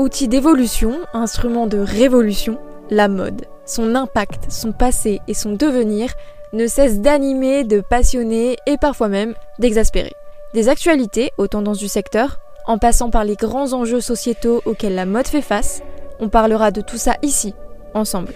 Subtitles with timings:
[0.00, 2.58] Outil d'évolution, instrument de révolution,
[2.88, 6.14] la mode, son impact, son passé et son devenir
[6.54, 10.14] ne cessent d'animer, de passionner et parfois même d'exaspérer.
[10.54, 15.04] Des actualités aux tendances du secteur, en passant par les grands enjeux sociétaux auxquels la
[15.04, 15.82] mode fait face,
[16.18, 17.54] on parlera de tout ça ici,
[17.92, 18.32] ensemble.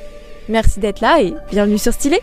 [0.50, 2.20] Merci d'être là et bienvenue sur Stylé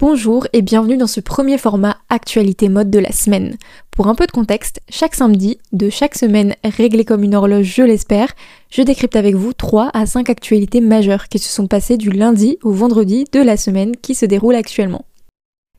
[0.00, 3.58] Bonjour et bienvenue dans ce premier format Actualité mode de la semaine.
[3.90, 7.82] Pour un peu de contexte, chaque samedi de chaque semaine réglée comme une horloge, je
[7.82, 8.28] l'espère,
[8.70, 12.56] je décrypte avec vous 3 à 5 actualités majeures qui se sont passées du lundi
[12.62, 15.04] au vendredi de la semaine qui se déroule actuellement.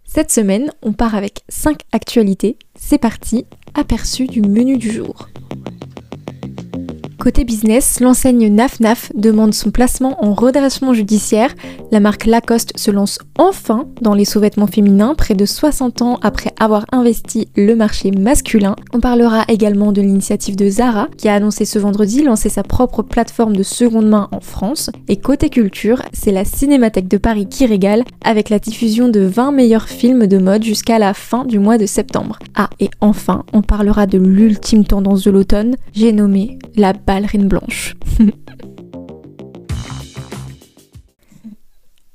[0.03, 2.57] Cette semaine, on part avec 5 actualités.
[2.75, 5.29] C'est parti, aperçu du menu du jour.
[7.21, 11.53] Côté business, l'enseigne NafNaf demande son placement en redressement judiciaire.
[11.91, 16.50] La marque Lacoste se lance enfin dans les sous-vêtements féminins près de 60 ans après
[16.61, 18.75] avoir investi le marché masculin.
[18.93, 23.01] On parlera également de l'initiative de Zara qui a annoncé ce vendredi lancer sa propre
[23.01, 24.91] plateforme de seconde main en France.
[25.07, 29.53] Et côté culture, c'est la Cinémathèque de Paris qui régale avec la diffusion de 20
[29.53, 32.37] meilleurs films de mode jusqu'à la fin du mois de septembre.
[32.53, 37.95] Ah et enfin, on parlera de l'ultime tendance de l'automne, j'ai nommé la ballerine blanche.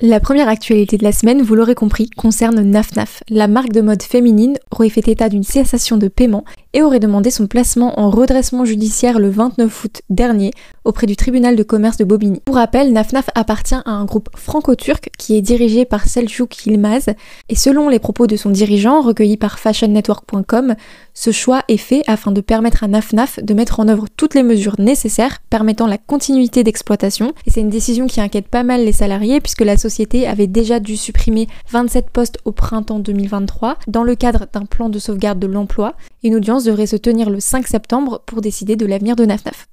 [0.02, 3.22] La première actualité de la semaine, vous l'aurez compris, concerne NafNaf.
[3.30, 6.44] La marque de mode féminine aurait fait état d'une cessation de paiement
[6.77, 10.50] et aurait demandé son placement en redressement judiciaire le 29 août dernier
[10.84, 12.41] auprès du tribunal de commerce de Bobigny.
[12.44, 17.06] Pour rappel, NafNaf appartient à un groupe franco-turc qui est dirigé par Selçuk Yilmaz
[17.48, 20.74] et selon les propos de son dirigeant recueillis par fashionnetwork.com,
[21.14, 24.42] ce choix est fait afin de permettre à NafNaf de mettre en œuvre toutes les
[24.42, 28.92] mesures nécessaires permettant la continuité d'exploitation et c'est une décision qui inquiète pas mal les
[28.92, 34.14] salariés puisque la société avait déjà dû supprimer 27 postes au printemps 2023 dans le
[34.14, 35.94] cadre d'un plan de sauvegarde de l'emploi.
[36.22, 39.69] Une audience devrait se tenir le 5 septembre pour décider de l'avenir de NafNaf.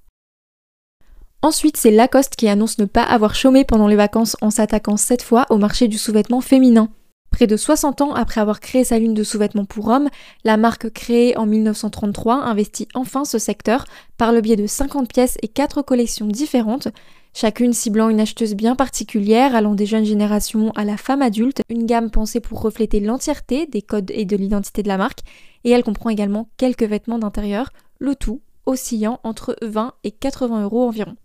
[1.41, 5.21] Ensuite, c'est Lacoste qui annonce ne pas avoir chômé pendant les vacances en s'attaquant cette
[5.21, 6.87] fois au marché du sous-vêtement féminin.
[7.31, 10.09] Près de 60 ans après avoir créé sa ligne de sous-vêtements pour hommes,
[10.45, 13.85] la marque créée en 1933 investit enfin ce secteur
[14.17, 16.89] par le biais de 50 pièces et 4 collections différentes,
[17.33, 21.87] chacune ciblant une acheteuse bien particulière allant des jeunes générations à la femme adulte, une
[21.87, 25.23] gamme pensée pour refléter l'entièreté des codes et de l'identité de la marque,
[25.63, 27.69] et elle comprend également quelques vêtements d'intérieur,
[27.99, 31.15] le tout oscillant entre 20 et 80 euros environ.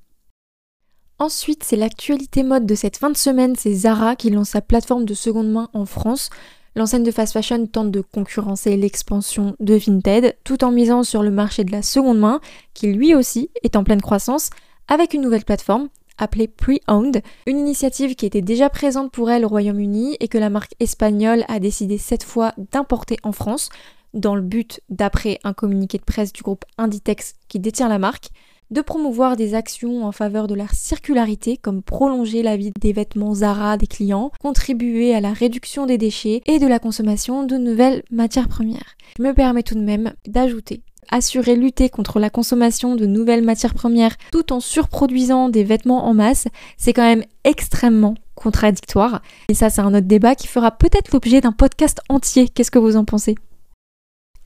[1.20, 5.04] Ensuite, c'est l'actualité mode de cette fin de semaine, c'est Zara qui lance sa plateforme
[5.04, 6.30] de seconde main en France.
[6.76, 11.32] L'enseigne de fast fashion tente de concurrencer l'expansion de Vinted tout en misant sur le
[11.32, 12.40] marché de la seconde main
[12.72, 14.50] qui lui aussi est en pleine croissance
[14.86, 19.48] avec une nouvelle plateforme appelée Pre-Owned, une initiative qui était déjà présente pour elle au
[19.48, 23.70] Royaume-Uni et que la marque espagnole a décidé cette fois d'importer en France
[24.14, 28.30] dans le but, d'après un communiqué de presse du groupe Inditex qui détient la marque,
[28.70, 33.34] de promouvoir des actions en faveur de la circularité comme prolonger la vie des vêtements
[33.34, 38.02] Zara des clients, contribuer à la réduction des déchets et de la consommation de nouvelles
[38.10, 38.96] matières premières.
[39.16, 43.74] Je me permets tout de même d'ajouter assurer lutter contre la consommation de nouvelles matières
[43.74, 49.22] premières tout en surproduisant des vêtements en masse, c'est quand même extrêmement contradictoire.
[49.48, 52.48] Et ça, c'est un autre débat qui fera peut-être l'objet d'un podcast entier.
[52.48, 53.34] Qu'est-ce que vous en pensez?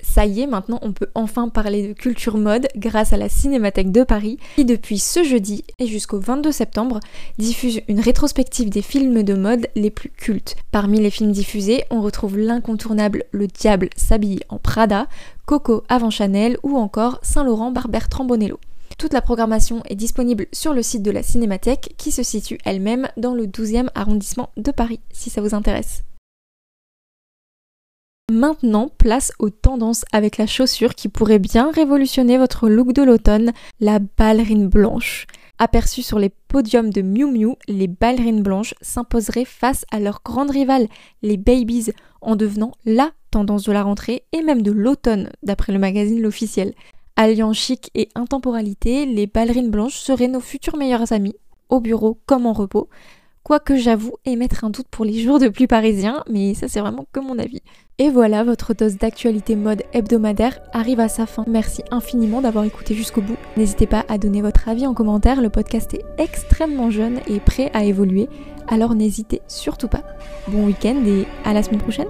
[0.02, 3.92] Ça y est, maintenant on peut enfin parler de culture mode grâce à la Cinémathèque
[3.92, 7.00] de Paris qui depuis ce jeudi et jusqu'au 22 septembre
[7.38, 10.56] diffuse une rétrospective des films de mode les plus cultes.
[10.70, 15.06] Parmi les films diffusés, on retrouve l'incontournable Le Diable s'habille en Prada,
[15.46, 18.58] Coco avant Chanel ou encore Saint-Laurent Barbère Trambonello.
[18.98, 23.08] Toute la programmation est disponible sur le site de la Cinémathèque qui se situe elle-même
[23.16, 26.04] dans le 12e arrondissement de Paris si ça vous intéresse.
[28.30, 33.52] Maintenant, place aux tendances avec la chaussure qui pourrait bien révolutionner votre look de l'automne,
[33.80, 35.26] la ballerine blanche.
[35.58, 40.50] Aperçue sur les podiums de Miu Miu, les ballerines blanches s'imposeraient face à leurs grandes
[40.50, 40.88] rivales,
[41.22, 45.78] les babies, en devenant LA tendance de la rentrée et même de l'automne, d'après le
[45.78, 46.74] magazine L'Officiel.
[47.16, 51.36] Alliant chic et intemporalité, les ballerines blanches seraient nos futures meilleures amies,
[51.68, 52.88] au bureau comme en repos.
[53.44, 57.06] Quoique j'avoue émettre un doute pour les jours de pluie parisiens, mais ça c'est vraiment
[57.12, 57.60] que mon avis.
[57.98, 61.44] Et voilà, votre dose d'actualité mode hebdomadaire arrive à sa fin.
[61.48, 63.36] Merci infiniment d'avoir écouté jusqu'au bout.
[63.56, 67.70] N'hésitez pas à donner votre avis en commentaire, le podcast est extrêmement jeune et prêt
[67.74, 68.28] à évoluer,
[68.68, 70.04] alors n'hésitez surtout pas.
[70.46, 72.08] Bon week-end et à la semaine prochaine